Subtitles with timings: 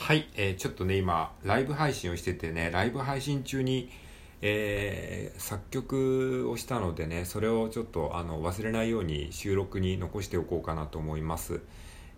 [0.00, 3.90] はい、えーちょっとね今ライブ配信をしててねライブ配信中に、
[4.40, 11.60] えー作曲をしたのでねそれをちょっとあの忘れないように収録に残しておこうかなと思います。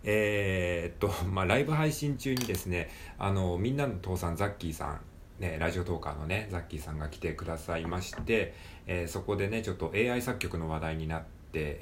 [0.04, 2.88] えーっとまあライブ配信中にですね
[3.18, 5.00] あのみんなの父さんザッキーさん
[5.40, 8.54] ね、ラジオトーカーのねザッキーさんが来てくださいまして、
[8.86, 11.26] えーそこでねちょっと AI 作曲の話題になって、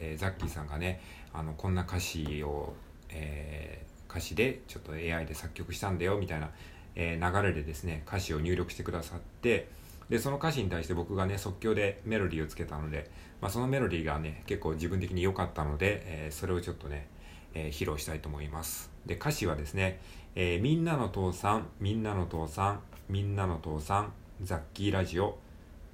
[0.00, 1.02] えーザッキーさんがね
[1.34, 2.72] あのこんな歌詞を、
[3.10, 6.50] えー歌詞でちょっと AI で作曲したんだよみたいな、
[6.96, 9.68] えー流れでですね歌詞を入力してくださって
[10.08, 13.08] でその歌詞に対して僕がね即興でメロディーをつけたので、
[13.40, 17.06] まあ、そのメロディーがね結構自分的に良かったので、えーそれをちょっとね、
[17.54, 18.90] えー披露したいと思います。
[19.06, 20.00] で歌詞はですね、
[20.34, 25.38] えみんなの父さんみんなの父さんみんなの父さんザッキーラジオ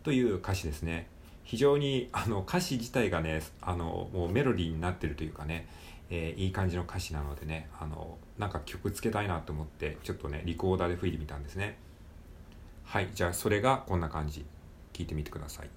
[0.02, 1.08] という歌詞ですね。
[1.44, 5.68] 非常にあの歌詞自体がねあのもうメロディーになってるというかね、
[6.10, 11.78] えーいい感じの歌詞なのでねあのなんか曲つけたいなと思ってちょっとねリコーダーで吹いてみたんですね。
[12.84, 14.44] はいじゃあそれがこんな感じ。
[14.92, 15.68] 聞いてみてください。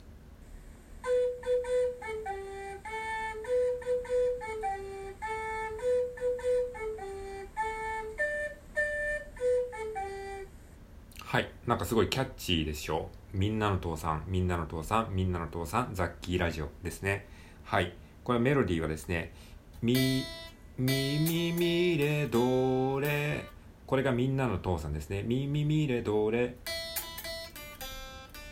[11.22, 13.10] はいなんかすごいキャッチーでしょ。
[13.34, 17.28] みんなの父さんみんなの父さんみんなの父さんザッキーラジオですね。
[17.64, 17.94] はい
[18.24, 19.34] これメロディーはですね
[19.82, 20.26] み
[20.78, 23.46] みみみれどれ。
[23.88, 25.24] これがみんなの父さんですね。
[25.24, 26.58] みみみれどれ。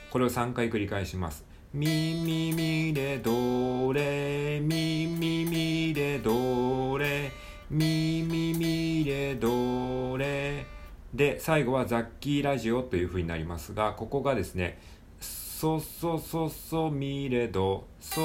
[0.10, 1.44] これを3回繰り返します。
[1.74, 1.86] み
[2.24, 4.62] みみれどれ。
[4.64, 7.34] みみみれどれ。
[7.70, 10.66] みみみれどれ。
[11.14, 14.80] で最後はザッキーラジオというふうになりますがここがですね
[15.20, 18.22] そそそそみれどそ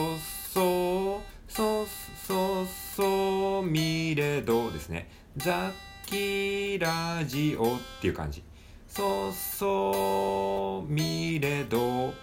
[0.53, 1.20] そ
[1.55, 1.84] そ
[2.27, 2.64] そ
[2.97, 5.11] そみれどですね。
[5.36, 5.70] ザ
[6.06, 8.42] キラジオっていう感じ。
[8.89, 12.14] そそみれど。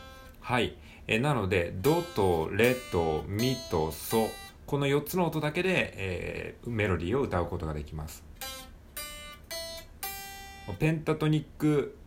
[0.42, 0.76] はい。
[1.06, 4.32] えなのでドとレとミとソ
[4.66, 8.24] この4つの音だけで、えーメロディーを歌うことができます。
[10.80, 11.99] ペンタトニック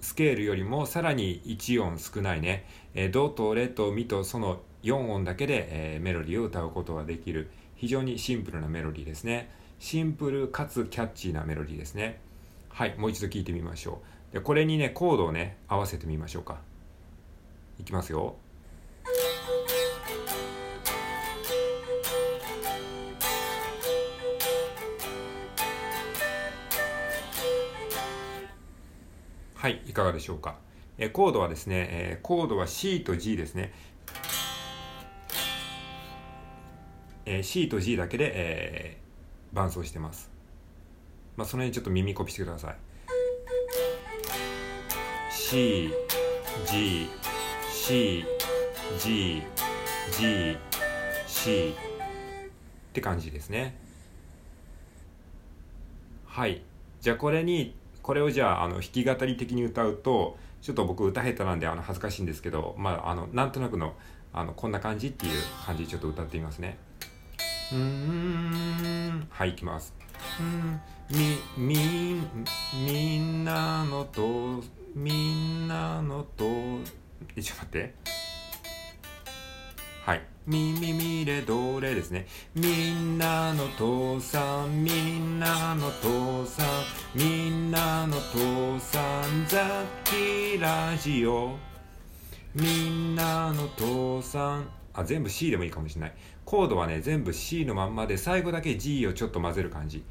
[0.00, 7.50] スケールよりもさらに1音少ないね、えードとレとミとその4音だけで、えーメロディーを歌うことができる。
[7.76, 9.50] 非常にシンプルなメロディーですね。
[9.78, 12.20] シンプルかつキャッチーなメロディーですね。
[12.68, 14.00] はいもう一度聞いてみましょ
[14.30, 14.34] う。
[14.34, 16.58] でこれにねコードをね合わせてみましょうか。
[17.78, 18.36] いきますよ。
[29.60, 30.56] はい、いかがでしょうか？
[30.96, 33.74] えコードはですね、えコードは C と G ですね。
[37.26, 40.30] えー C と G だけで、えー伴奏してます。
[41.36, 42.76] まあ、その辺ちょっと耳コピしてください。
[45.30, 45.90] C、
[46.66, 47.10] G、
[47.70, 48.24] C、
[48.98, 49.42] G、
[50.10, 50.56] G、
[51.26, 53.76] C って感じですね。
[56.24, 56.62] はい。
[57.02, 63.94] じゃあこれに、これをじゃあ、あの、弾き語り的に歌うと、ちょっと僕歌下手なんで、あの、恥ずかしいんですけど、まあ、あの、なんとなくの、
[64.32, 65.32] あの、こんな感じっていう
[65.64, 66.78] 感じでちょっと歌ってみますね。
[67.72, 69.94] うーん、はい、いきます。
[70.38, 70.80] うん
[71.10, 72.20] み、み、
[72.84, 74.62] みんなのと、
[74.94, 76.44] みんなのと、
[77.36, 77.94] えちょっと待って。
[80.04, 80.22] はい。
[80.46, 82.26] みみみれどれですね。
[82.54, 86.66] みんなの父さん、みんなの父さん、
[87.12, 91.56] みんなの父さん、ザッキラジオ。
[92.54, 94.68] みんなの父さん。
[94.94, 96.14] あ、全部 C でもいいかもしれない。
[96.44, 100.04] コードはね、全部 C のまんまで、最後だけ G をちょっと混ぜる感じ。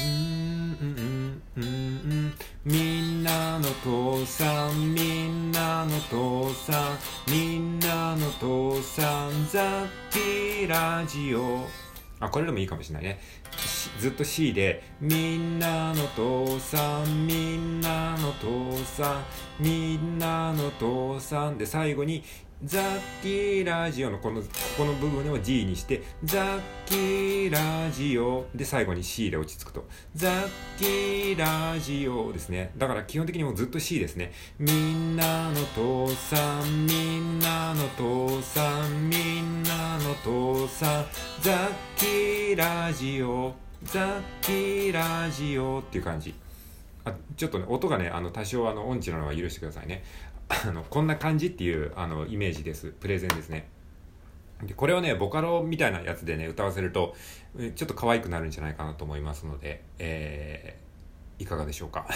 [0.00, 2.32] うんうんうん
[2.64, 6.94] みんなの父さんみんなの父さ
[7.28, 11.66] んみんなの父さんザッキーラジオ
[12.20, 13.18] あこれでもいいかもしれないね。
[13.98, 19.22] ずっと C でみんなの父さんみんなの父さ
[19.58, 22.22] んみんなの父さんで最後に
[22.62, 29.88] ザッキーラジオのこのここの部分を G にしてザッキーラジオで最後に C で落ち着くと。
[30.14, 32.72] ザッキーラジオですね。
[32.76, 34.32] だから基本的にもずっと C ですね。
[34.58, 39.49] みんなの父さんみんなの父さんみんな
[40.10, 41.06] の父さん
[41.40, 43.54] ザッキーラジオ。
[43.84, 46.34] ザッキーラジオっていう感じ。
[47.04, 50.02] あちょっとね音がねあの多少あの音痴なのは許してくださいね。
[50.48, 52.88] あのこんな感じっていうあのイメージです。
[52.90, 53.68] プレゼンですね。
[54.64, 57.14] でこれをねボカロみたいなやつでね歌わせると
[57.76, 60.90] ちょっと可愛くなるんじゃないかなと思いますので、えー
[61.42, 62.06] いかがでしょうか？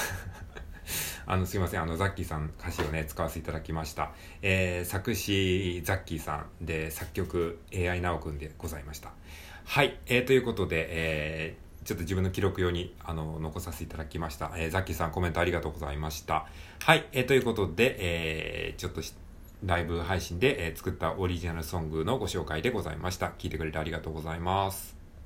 [1.27, 1.83] あの、すいません。
[1.83, 4.13] あの、ザッキーさん歌詞をね、使わせていただきました。
[4.43, 9.13] えー、作詞、ザッキーさんで、作曲、AI 直くんでございました。
[9.65, 9.99] はい。
[10.07, 14.53] えー、ということで、えー、ちょっと自分の記録用に、あの、残させていただきました。
[14.57, 16.47] えー、ザッキーさんコメントありがとうございました。
[16.81, 17.07] はい。
[17.13, 19.01] えー、ということで、えー、ちょっと
[19.65, 23.33] ライブ配信で、えー、作ったオリジナルソングのご紹介でございました。
[23.39, 25.04] 聞いてくれてありがとうございます。